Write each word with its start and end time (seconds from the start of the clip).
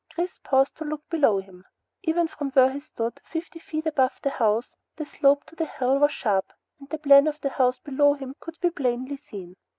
Chris 0.15 0.39
paused 0.39 0.75
to 0.75 0.83
look 0.83 1.07
below 1.11 1.37
him. 1.37 1.63
Even 2.01 2.27
from 2.27 2.49
where 2.53 2.71
he 2.71 2.79
stood, 2.79 3.21
fifty 3.23 3.59
feet 3.59 3.85
above 3.85 4.19
the 4.23 4.31
house, 4.31 4.73
the 4.95 5.05
slope 5.05 5.43
of 5.51 5.59
the 5.59 5.65
hill 5.67 5.99
was 5.99 6.11
sharp 6.11 6.51
and 6.79 6.89
the 6.89 6.97
plan 6.97 7.27
of 7.27 7.39
the 7.41 7.49
house 7.49 7.77
below 7.77 8.15
him 8.15 8.33
could 8.39 8.59
be 8.61 8.71
plainly 8.71 9.17
seen. 9.17 9.55